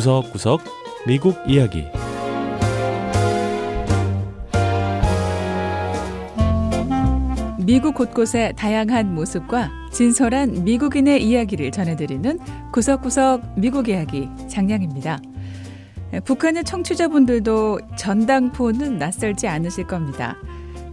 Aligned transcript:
구석구석 0.00 0.62
미국 1.06 1.36
이야기 1.46 1.84
미국 7.58 7.94
곳곳의 7.94 8.54
다양한 8.56 9.14
모습과 9.14 9.70
진솔한 9.92 10.64
미국인의 10.64 11.22
이야기를 11.22 11.70
전해드리는 11.70 12.38
구석구석 12.72 13.60
미국 13.60 13.90
이야기 13.90 14.30
장량입니다. 14.48 15.20
북한의 16.24 16.64
청취자분들도 16.64 17.80
전당포는 17.98 18.96
낯설지 18.96 19.48
않으실 19.48 19.86
겁니다. 19.86 20.34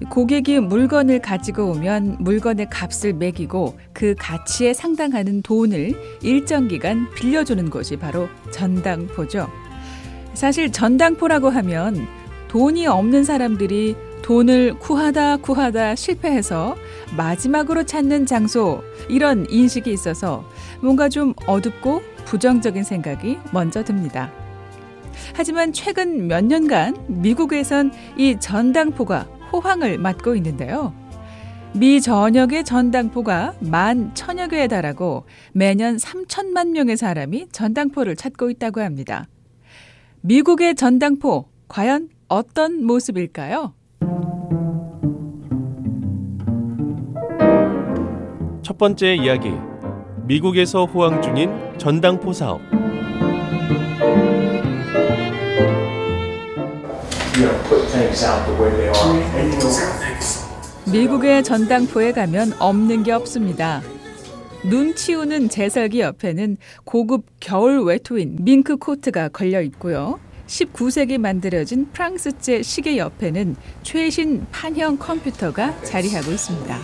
고객이 0.09 0.59
물건을 0.59 1.19
가지고 1.19 1.71
오면 1.71 2.17
물건의 2.19 2.69
값을 2.69 3.13
매기고 3.13 3.77
그 3.93 4.15
가치에 4.17 4.73
상당하는 4.73 5.41
돈을 5.41 6.19
일정 6.21 6.67
기간 6.67 7.09
빌려주는 7.15 7.69
것이 7.69 7.97
바로 7.97 8.29
전당포죠. 8.51 9.49
사실 10.33 10.71
전당포라고 10.71 11.49
하면 11.49 12.07
돈이 12.47 12.87
없는 12.87 13.23
사람들이 13.23 13.95
돈을 14.21 14.77
구하다 14.79 15.37
구하다 15.37 15.95
실패해서 15.95 16.75
마지막으로 17.15 17.85
찾는 17.85 18.25
장소 18.25 18.83
이런 19.09 19.45
인식이 19.49 19.91
있어서 19.91 20.47
뭔가 20.81 21.09
좀 21.09 21.33
어둡고 21.45 22.01
부정적인 22.25 22.83
생각이 22.83 23.39
먼저 23.51 23.83
듭니다. 23.83 24.31
하지만 25.33 25.73
최근 25.73 26.27
몇 26.27 26.43
년간 26.43 27.05
미국에선 27.07 27.91
이 28.17 28.37
전당포가 28.39 29.27
호황을 29.51 29.97
맞고 29.97 30.35
있는데요. 30.35 30.93
미 31.73 32.01
전역의 32.01 32.63
전당포가 32.63 33.55
만 33.59 34.13
천여 34.15 34.47
개에 34.47 34.67
달하고 34.67 35.25
매년 35.53 35.97
3천만 35.97 36.71
명의 36.71 36.97
사람이 36.97 37.47
전당포를 37.51 38.15
찾고 38.15 38.49
있다고 38.49 38.81
합니다. 38.81 39.27
미국의 40.21 40.75
전당포, 40.75 41.45
과연 41.67 42.09
어떤 42.27 42.83
모습일까요? 42.83 43.73
첫 48.63 48.77
번째 48.77 49.15
이야기 49.15 49.53
미국에서 50.25 50.85
호황 50.85 51.21
중인 51.21 51.77
전당포 51.77 52.33
사업 52.33 52.76
미국의 60.89 61.43
전당포에 61.43 62.13
가면 62.13 62.53
없는 62.59 63.03
게 63.03 63.11
없습니다. 63.11 63.81
눈 64.63 64.95
치우는 64.95 65.49
제설기 65.49 65.99
옆에는 65.99 66.57
고급 66.85 67.25
겨울 67.39 67.79
외투인 67.81 68.37
밍크 68.41 68.77
코트가 68.77 69.29
걸려 69.29 69.61
있고요. 69.61 70.19
19세기 70.47 71.17
만들어진 71.17 71.89
프랑스제 71.91 72.63
시계 72.63 72.97
옆에는 72.97 73.55
최신 73.83 74.45
판형 74.51 74.97
컴퓨터가 74.97 75.81
자리하고 75.83 76.31
있습니다. 76.31 76.77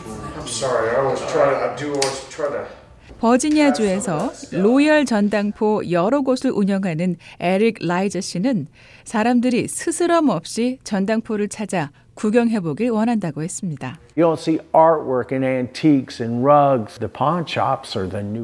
버지니아주에서 3.19 4.31
로열 4.51 5.05
전당포 5.05 5.89
여러 5.91 6.21
곳을 6.21 6.51
운영하는 6.51 7.15
에릭 7.39 7.77
라이저 7.81 8.21
씨는 8.21 8.67
사람들이 9.05 9.67
스스럼 9.67 10.29
없이 10.29 10.79
전당포를 10.83 11.47
찾아 11.47 11.91
구경해 12.15 12.59
보길 12.59 12.91
원한다고 12.91 13.41
했습니다. 13.41 13.99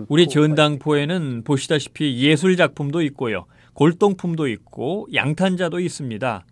우리 0.09 0.27
전당포에는 0.27 1.43
보시다시피 1.43 2.17
예술 2.23 2.57
작품도 2.57 3.01
있고요. 3.03 3.45
골동품도 3.73 4.47
있고 4.47 5.07
양탄자도 5.13 5.79
있습니다. 5.79 6.45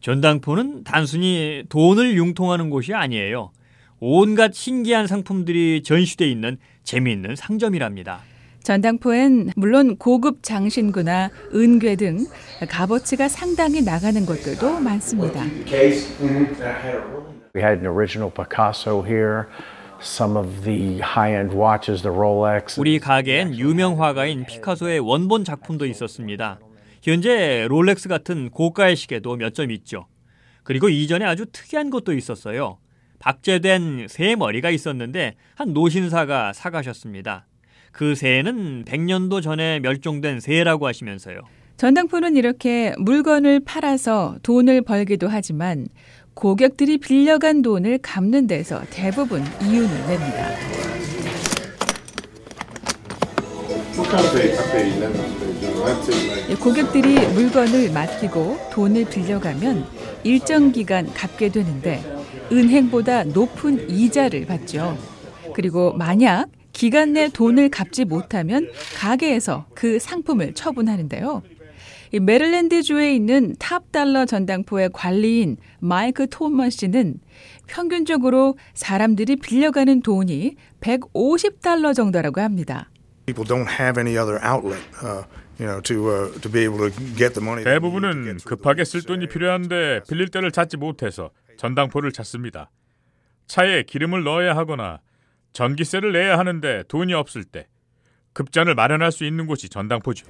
전당포는 0.00 0.84
단순히 0.84 1.62
돈을 1.68 2.16
융통하는 2.16 2.70
곳이 2.70 2.92
아니에요. 2.92 3.52
온갖 4.00 4.52
신기한 4.52 5.06
상품들이 5.06 5.82
전시돼 5.82 6.28
있는 6.28 6.58
재미있는 6.84 7.34
상점이랍니다. 7.36 8.20
전당포엔 8.62 9.50
물론 9.56 9.96
고급 9.96 10.42
장신구나 10.42 11.30
은괴 11.54 11.96
등 11.96 12.26
값어치가 12.68 13.28
상당히 13.28 13.82
나가는 13.82 14.24
것들도 14.24 14.80
많습니다. 14.80 15.42
We 17.54 17.62
had 17.62 17.78
an 17.80 17.86
original 17.86 18.30
Picasso 18.32 19.02
here. 19.04 19.44
Some 20.00 20.36
of 20.36 20.64
the 20.64 21.00
high-end 21.00 21.54
watches, 21.56 22.02
the 22.02 22.14
Rolex. 22.14 22.78
우리 22.80 22.98
가게엔 22.98 23.54
유명 23.56 24.02
화가인 24.02 24.44
피카소의 24.44 24.98
원본 25.00 25.44
작품도 25.44 25.86
있었습니다. 25.86 26.58
현재 27.02 27.66
롤렉스 27.68 28.08
같은 28.08 28.50
고가의 28.50 28.96
시계도 28.96 29.36
몇 29.36 29.54
점 29.54 29.70
있죠. 29.70 30.06
그리고 30.62 30.88
이전에 30.88 31.24
아주 31.24 31.46
특이한 31.52 31.90
것도 31.90 32.12
있었어요. 32.14 32.78
박제된 33.24 34.06
새 34.10 34.36
머리가 34.36 34.68
있었는데 34.68 35.34
한 35.54 35.72
노신사가 35.72 36.52
사가셨습니다. 36.52 37.46
그 37.90 38.14
새는 38.14 38.84
100년도 38.84 39.40
전에 39.40 39.80
멸종된 39.80 40.40
새라고 40.40 40.86
하시면서요. 40.86 41.38
전당포는 41.78 42.36
이렇게 42.36 42.92
물건을 42.98 43.60
팔아서 43.64 44.36
돈을 44.42 44.82
벌기도 44.82 45.28
하지만 45.28 45.86
고객들이 46.34 46.98
빌려간 46.98 47.62
돈을 47.62 47.98
갚는 48.02 48.46
데서 48.46 48.82
대부분 48.90 49.42
이윤을 49.62 49.88
냅니다. 50.06 50.50
고객들이 56.60 57.26
물건을 57.28 57.90
맡기고 57.90 58.58
돈을 58.70 59.08
빌려가면 59.08 59.86
일정 60.24 60.72
기간 60.72 61.10
갚게 61.14 61.48
되는데 61.48 62.23
은행보다 62.54 63.24
높은 63.24 63.90
이자를 63.90 64.46
받죠. 64.46 64.96
그리고 65.54 65.92
만약 65.94 66.48
기간 66.72 67.12
내 67.12 67.28
돈을 67.28 67.68
갚지 67.68 68.04
못하면 68.04 68.70
가게에서 68.96 69.66
그 69.74 69.98
상품을 69.98 70.54
처분하는데요. 70.54 71.42
이 72.12 72.20
메릴랜드주에 72.20 73.14
있는 73.14 73.56
탑달러 73.58 74.24
전당포의 74.24 74.90
관리인 74.92 75.56
마이크 75.80 76.28
톰먼 76.28 76.70
씨는 76.70 77.14
평균적으로 77.66 78.56
사람들이 78.74 79.36
빌려가는 79.36 80.02
돈이 80.02 80.54
150달러 80.80 81.94
정도라고 81.94 82.40
합니다. 82.40 82.88
대부분은 87.64 88.38
급하게 88.44 88.84
쓸 88.84 89.02
돈이 89.02 89.28
필요한데 89.28 90.02
빌릴 90.08 90.28
때를 90.28 90.50
찾지 90.50 90.76
못해서 90.76 91.30
전당포를 91.56 92.12
찾습니다. 92.12 92.70
차에 93.46 93.82
기름을 93.82 94.24
넣어야 94.24 94.56
하거나 94.56 95.00
전기세를 95.52 96.12
내야 96.12 96.38
하는데 96.38 96.82
돈이 96.88 97.14
없을 97.14 97.44
때 97.44 97.66
급전을 98.32 98.74
마련할 98.74 99.12
수 99.12 99.24
있는 99.24 99.46
곳이 99.46 99.68
전당포죠. 99.68 100.26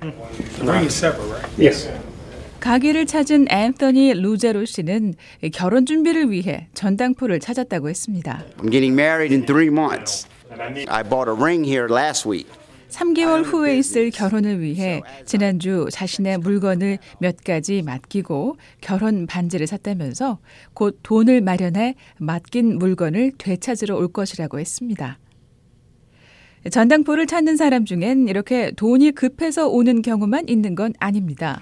가게를 2.60 3.06
찾은 3.06 3.46
앤서니 3.50 4.14
루제로 4.14 4.64
씨는 4.64 5.14
결혼 5.52 5.86
준비를 5.86 6.30
위해 6.30 6.68
전당포를 6.74 7.40
찾았다고 7.40 7.88
했습니다. 7.88 8.44
I'm 8.58 8.70
getting 8.70 8.94
married 8.98 9.34
in 9.34 9.44
three 9.44 9.68
months. 9.68 10.28
I 10.88 11.02
bought 11.02 11.28
a 11.28 11.34
ring 11.34 11.66
here 11.66 11.88
last 11.88 12.28
week. 12.28 12.48
3개월 12.94 13.44
후에 13.44 13.76
있을 13.78 14.10
결혼을 14.10 14.60
위해 14.60 15.02
지난주 15.26 15.88
자신의 15.90 16.38
물건을 16.38 16.98
몇 17.18 17.36
가지 17.44 17.82
맡기고 17.82 18.56
결혼 18.80 19.26
반지를 19.26 19.66
샀다면서 19.66 20.38
곧 20.74 21.00
돈을 21.02 21.40
마련해 21.40 21.96
맡긴 22.18 22.78
물건을 22.78 23.32
되찾으러 23.36 23.96
올 23.96 24.12
것이라고 24.12 24.60
했습니다. 24.60 25.18
전당포를 26.70 27.26
찾는 27.26 27.56
사람 27.56 27.84
중엔 27.84 28.28
이렇게 28.28 28.70
돈이 28.70 29.12
급해서 29.12 29.68
오는 29.68 30.00
경우만 30.00 30.48
있는 30.48 30.74
건 30.74 30.94
아닙니다. 30.98 31.60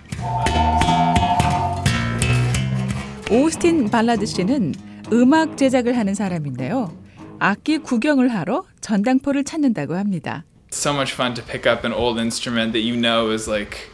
오스틴 3.31 3.89
발라드 3.89 4.27
씨는 4.27 4.75
음악 5.13 5.57
제작을 5.57 5.97
하는 5.97 6.15
사람인데요. 6.15 6.97
악기 7.39 7.79
구경을 7.79 8.29
하러 8.29 8.65
전당포를 8.81 9.43
찾는다고 9.43 9.97
합니다. 9.97 10.45
So 10.73 10.93
much 10.93 11.13
fun 11.13 11.35
to 11.35 11.43
pick 11.43 11.67
up 11.67 11.85
an 11.85 11.93
old 11.93 12.19
instrument 12.19 12.73
that 12.73 12.81
you 12.81 12.97
know 12.97 13.31
is 13.31 13.49
like 13.49 13.91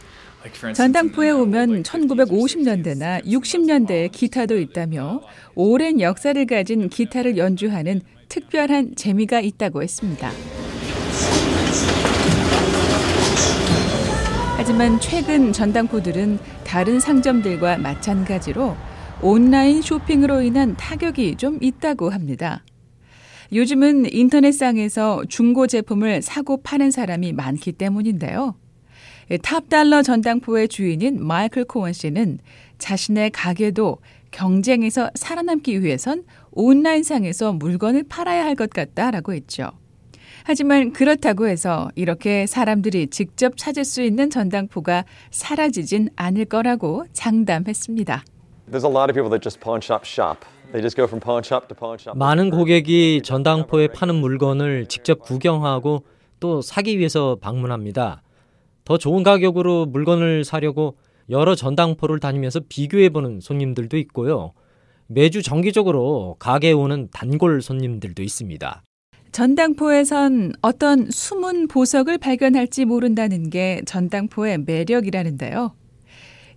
전당포에 0.73 1.31
오면 1.31 1.83
1950년대나 1.83 3.25
60년대의 3.25 4.09
기타도 4.09 4.57
있다며 4.57 5.21
오랜 5.53 5.99
역사를 5.99 6.45
가진 6.45 6.87
기타를 6.87 7.37
연주하는 7.37 8.01
특별한 8.29 8.95
재미가 8.95 9.41
있다고 9.41 9.83
했습니다. 9.83 10.31
하지만 14.55 14.99
최근 15.01 15.51
전당포들은 15.51 16.39
다른 16.63 17.01
상점들과 17.01 17.77
마찬가지로 17.77 18.77
온라인 19.21 19.81
쇼핑으로 19.81 20.41
인한 20.41 20.77
타격이 20.77 21.35
좀 21.35 21.57
있다고 21.61 22.11
합니다. 22.11 22.63
요즘은 23.51 24.13
인터넷상에서 24.13 25.23
중고 25.27 25.65
제품을 25.67 26.21
사고 26.21 26.61
파는 26.61 26.91
사람이 26.91 27.33
많기 27.33 27.71
때문인데요. 27.71 28.55
탑달러 29.43 30.01
전당포의 30.01 30.67
주인인 30.67 31.25
마이클 31.25 31.65
코원 31.65 31.93
씨는 31.93 32.39
자신의 32.77 33.31
가게도 33.31 33.97
경쟁에서 34.31 35.09
살아남기 35.15 35.81
위해선 35.83 36.23
온라인상에서 36.51 37.53
물건을 37.53 38.03
팔아야 38.07 38.45
할 38.45 38.55
것 38.55 38.69
같다라고 38.69 39.33
했죠. 39.33 39.71
하지만 40.43 40.93
그렇다고 40.93 41.47
해서 41.47 41.89
이렇게 41.95 42.45
사람들이 42.47 43.07
직접 43.07 43.53
찾을 43.57 43.85
수 43.85 44.01
있는 44.01 44.29
전당포가 44.29 45.05
사라지진 45.31 46.09
않을 46.15 46.45
거라고 46.45 47.05
장담했습니다. 47.13 48.23
많은 52.13 52.51
고객이 52.51 53.21
전당포에 53.23 53.87
파는 53.87 54.15
물건을 54.15 54.85
직접 54.85 55.19
구경하고 55.19 56.03
또 56.39 56.61
사기 56.61 56.99
위해서 56.99 57.37
방문합니다. 57.41 58.21
더 58.85 58.97
좋은 58.97 59.23
가격으로 59.23 59.87
물건을 59.87 60.43
사려고 60.43 60.97
여러 61.29 61.55
전당포를 61.55 62.19
다니면서 62.19 62.61
비교해 62.69 63.09
보는 63.09 63.39
손님들도 63.39 63.97
있고요. 63.97 64.53
매주 65.07 65.41
정기적으로 65.41 66.35
가게에 66.37 66.71
오는 66.71 67.09
단골 67.11 67.61
손님들도 67.61 68.21
있습니다. 68.21 68.83
전당포에선 69.31 70.53
어떤 70.61 71.09
숨은 71.09 71.67
보석을 71.67 72.17
발견할지 72.19 72.85
모른다는 72.85 73.49
게 73.49 73.81
전당포의 73.85 74.59
매력이라는데요. 74.59 75.73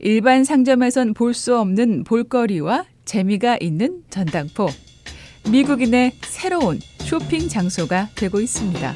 일반 0.05 0.43
상점에선 0.43 1.15
볼 1.15 1.33
수 1.33 1.57
없는 1.57 2.03
볼거리와 2.03 2.85
재미가 3.05 3.59
있는 3.61 4.03
전당포. 4.11 4.67
미국인의 5.49 6.13
새로운 6.23 6.81
쇼핑 6.99 7.49
장소가 7.49 8.09
되고 8.17 8.41
있습니다. 8.41 8.95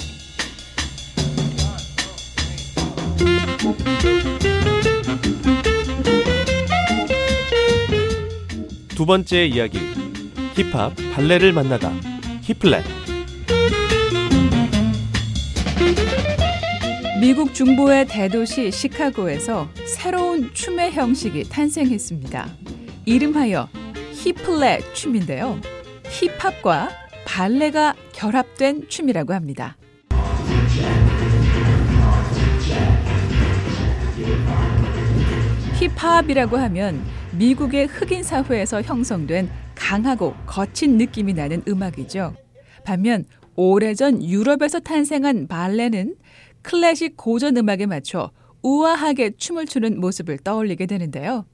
두 8.96 9.06
번째 9.06 9.46
이야기 9.46 9.78
힙합 10.54 10.92
발레를 11.14 11.52
만나다 11.52 11.92
힙플렛 12.42 12.95
미국 17.18 17.54
중부의 17.54 18.06
대도시 18.08 18.70
시카고에서 18.70 19.68
새로운 19.86 20.52
춤의 20.52 20.92
형식이 20.92 21.48
탄생했습니다. 21.48 22.46
이름하여 23.06 23.70
힙플렛 24.12 24.94
춤인데요. 24.94 25.58
힙합과 26.04 26.90
발레가 27.24 27.94
결합된 28.12 28.88
춤이라고 28.88 29.32
합니다. 29.32 29.78
힙합이라고 35.78 36.58
하면 36.58 37.02
미국의 37.32 37.86
흑인 37.86 38.22
사회에서 38.22 38.82
형성된 38.82 39.48
강하고 39.74 40.34
거친 40.44 40.98
느낌이 40.98 41.32
나는 41.32 41.62
음악이죠. 41.66 42.34
반면 42.84 43.24
오래전 43.54 44.22
유럽에서 44.22 44.80
탄생한 44.80 45.48
발레는 45.48 46.14
클래식 46.70 47.16
고전 47.16 47.56
음악에 47.56 47.86
맞춰 47.86 48.32
우아하게 48.62 49.36
춤을 49.36 49.66
추는 49.66 50.00
모습을 50.00 50.38
떠올리게 50.38 50.86
되는데요. 50.86 51.46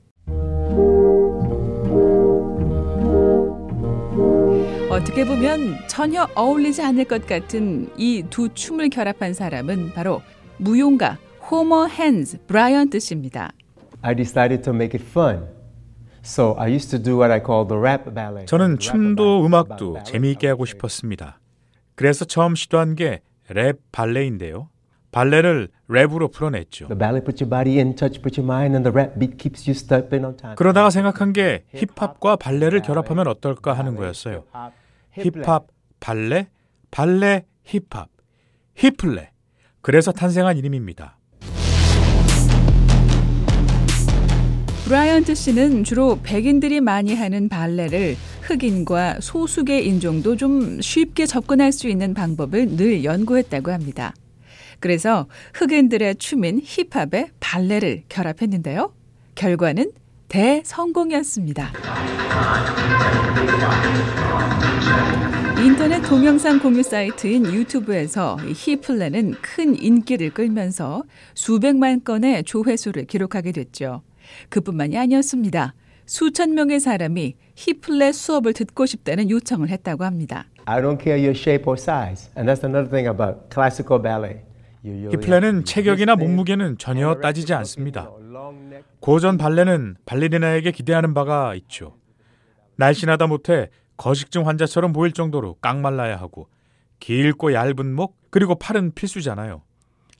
어떻게 4.90 5.24
보면 5.26 5.76
전혀 5.86 6.26
어울리지 6.34 6.80
않을 6.82 7.04
것 7.04 7.26
같은 7.26 7.90
이 7.98 8.22
두 8.30 8.48
춤을 8.48 8.88
결합한 8.88 9.34
사람은 9.34 9.92
바로 9.92 10.22
무용가 10.58 11.18
호머 11.50 11.88
헨즈 11.88 12.38
브라이언트 12.46 12.98
씨입니다. 12.98 13.52
I 14.00 14.14
decided 14.16 14.62
to 14.62 14.72
make 14.74 14.98
it 14.98 15.06
fun. 15.10 15.46
So 16.24 16.54
I 16.58 16.72
used 16.72 16.90
to 16.90 17.02
do 17.02 17.18
what 17.20 17.30
I 17.32 17.40
call 17.44 17.66
the 17.68 17.78
rap 17.78 18.04
ballet. 18.14 18.46
저는 18.46 18.78
춤도 18.78 19.44
음악도 19.44 20.02
재미있게 20.04 20.48
하고 20.48 20.64
싶었습니다. 20.64 21.38
그래서 21.96 22.24
처음 22.24 22.54
시도한 22.54 22.94
게 22.94 23.20
랩 23.50 23.78
발레인데요. 23.92 24.70
발레를 25.12 25.68
랩으로 25.88 26.32
풀어냈죠. 26.32 26.88
The 26.88 26.98
ballet 26.98 27.24
put 27.24 27.44
your 27.44 27.48
body 27.48 27.78
in 27.78 27.94
touch 27.94 28.20
with 28.24 28.40
your 28.40 28.44
mind 28.44 28.74
and 28.74 28.82
the 28.82 28.92
rap 28.92 29.18
beat 29.18 29.36
keeps 29.36 29.68
you 29.68 29.76
stepping 29.76 30.24
on 30.24 30.36
time. 30.36 30.56
그러다가 30.56 30.90
생각한 30.90 31.32
게 31.32 31.64
힙합과 31.74 32.36
발레를 32.36 32.80
결합하면 32.82 33.28
어떨까 33.28 33.74
하는 33.74 33.94
거였어요. 33.94 34.44
힙합, 35.12 35.66
발레, 36.00 36.48
발레, 36.90 37.44
힙합, 37.64 38.08
힙플레. 38.74 39.30
그래서 39.82 40.12
탄생한 40.12 40.56
이름입니다. 40.56 41.18
브라이언트 44.86 45.34
씨는 45.34 45.84
주로 45.84 46.18
백인들이 46.22 46.80
많이 46.80 47.14
하는 47.14 47.48
발레를 47.48 48.16
흑인과 48.42 49.20
소수계 49.20 49.80
인종도 49.80 50.36
좀 50.36 50.80
쉽게 50.80 51.26
접근할 51.26 51.72
수 51.72 51.88
있는 51.88 52.14
방법을 52.14 52.76
늘 52.76 53.04
연구했다고 53.04 53.70
합니다. 53.70 54.12
그래서 54.82 55.28
흑인들의 55.54 56.16
춤인 56.16 56.60
힙합에 56.64 57.30
발레를 57.38 58.02
결합했는데요. 58.08 58.92
결과는 59.36 59.92
대성공이었습니다. 60.26 61.72
인터넷 65.64 66.02
동영상 66.02 66.58
공유 66.58 66.82
사이트인 66.82 67.46
유튜브에서 67.54 68.36
힙플레는 68.36 69.34
큰 69.40 69.80
인기를 69.80 70.30
끌면서 70.30 71.04
수백만 71.34 72.02
건의 72.02 72.42
조회수를 72.42 73.04
기록하게 73.04 73.52
됐죠. 73.52 74.02
그뿐만이 74.48 74.98
아니었습니다. 74.98 75.74
수천 76.06 76.54
명의 76.54 76.80
사람이 76.80 77.36
힙플레 77.54 78.10
수업을 78.10 78.52
듣고 78.52 78.86
싶다는 78.86 79.30
요청을 79.30 79.68
했다고 79.68 80.02
합니다. 80.02 80.46
I 80.64 80.82
don't 80.82 81.00
care 81.00 81.22
your 81.24 81.38
shape 81.38 81.66
or 81.68 81.80
size. 81.80 82.30
And 82.36 82.50
that's 82.50 82.64
another 82.64 82.90
thing 82.90 83.08
about 83.08 83.48
classical 83.48 84.02
ballet. 84.02 84.51
힙플레는 84.84 85.64
체격이나 85.64 86.16
몸무게는 86.16 86.78
전혀 86.78 87.14
따지지 87.16 87.54
않습니다. 87.54 88.10
고전 89.00 89.38
발레는 89.38 89.96
발레리나에게 90.06 90.72
기대하는 90.72 91.14
바가 91.14 91.54
있죠. 91.56 91.96
날씬하다 92.76 93.26
못해 93.28 93.70
거식증 93.96 94.46
환자처럼 94.48 94.92
보일 94.92 95.12
정도로 95.12 95.54
깡말라야 95.60 96.16
하고 96.16 96.48
길고 96.98 97.52
얇은 97.52 97.94
목 97.94 98.16
그리고 98.30 98.54
팔은 98.56 98.92
필수잖아요. 98.94 99.62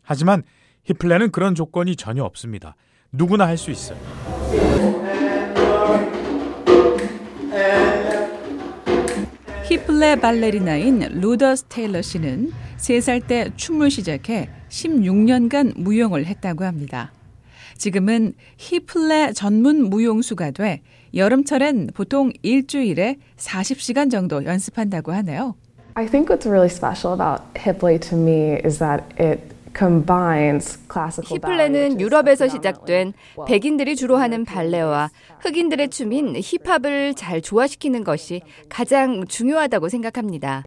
하지만 0.02 0.42
힙플레는 0.84 1.30
그런 1.30 1.54
조건이 1.54 1.96
전혀 1.96 2.22
없습니다. 2.24 2.76
누구나 3.12 3.46
할 3.46 3.56
수 3.56 3.70
있어요. 3.70 3.98
플레 9.92 10.16
발레리나인 10.16 11.00
루더스 11.20 11.64
테일러 11.68 12.00
씨는 12.00 12.50
3살 12.78 13.26
때 13.26 13.50
춤을 13.56 13.90
시작해 13.90 14.48
16년간 14.70 15.78
무용을 15.78 16.24
했다고 16.24 16.64
합니다. 16.64 17.12
지금은 17.76 18.32
힙플레 18.56 19.34
전문 19.34 19.90
무용수가 19.90 20.52
돼 20.52 20.80
여름철엔 21.14 21.90
보통 21.92 22.32
일주일에 22.40 23.18
40시간 23.36 24.10
정도 24.10 24.42
연습한다고 24.46 25.12
하네요. 25.12 25.56
I 25.92 26.06
think 26.06 26.34
what's 26.34 26.46
really 26.48 26.70
special 26.70 27.12
about 27.12 27.42
hip 27.54 27.78
play 27.78 27.98
to 27.98 28.16
me 28.16 28.58
is 28.64 28.78
that 28.78 29.04
it 29.20 29.54
히플레는 31.24 32.00
유럽에서 32.00 32.48
시작된 32.48 33.12
백인들이 33.46 33.96
주로 33.96 34.16
하는 34.16 34.44
발레와 34.44 35.10
흑인들의 35.40 35.88
춤인 35.88 36.36
힙합을 36.36 37.14
잘 37.14 37.40
조화시키는 37.40 38.04
것이 38.04 38.42
가장 38.68 39.26
중요하다고 39.26 39.88
생각합니다. 39.88 40.64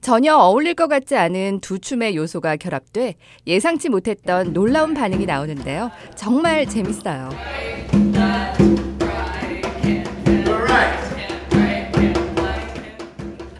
전혀 0.00 0.36
어울릴 0.36 0.74
것 0.74 0.86
같지 0.86 1.16
않은 1.16 1.60
두 1.60 1.78
춤의 1.78 2.14
요소가 2.14 2.56
결합돼 2.56 3.14
예상치 3.46 3.88
못했던 3.88 4.52
놀라운 4.52 4.92
반응이 4.92 5.24
나오는데요. 5.24 5.90
정말 6.14 6.66
재밌어요. 6.66 7.30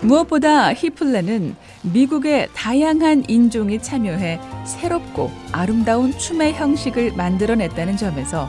무엇보다 0.02 0.74
히플레는 0.74 1.56
미국의 1.92 2.48
다양한 2.54 3.24
인종이 3.28 3.80
참여해 3.80 4.38
새롭고 4.64 5.30
아름다운 5.52 6.12
춤의 6.12 6.54
형식을 6.54 7.12
만들어냈다는 7.16 7.96
점에서 7.96 8.48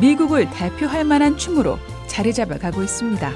미국을 0.00 0.48
대표할 0.50 1.04
만한 1.04 1.36
춤으로 1.36 1.78
자리 2.06 2.32
잡아가고 2.32 2.82
있습니다. 2.82 3.32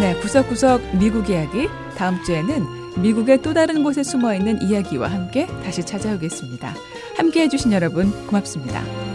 네, 0.00 0.14
구석구석 0.20 0.96
미국 0.96 1.30
이야기. 1.30 1.68
다음 1.96 2.22
주에는 2.24 3.00
미국의 3.00 3.40
또 3.42 3.54
다른 3.54 3.82
곳에 3.82 4.02
숨어 4.02 4.34
있는 4.34 4.60
이야기와 4.62 5.08
함께 5.08 5.46
다시 5.64 5.84
찾아오겠습니다. 5.84 6.74
함께 7.16 7.42
해주신 7.42 7.72
여러분 7.72 8.10
고맙습니다. 8.26 9.11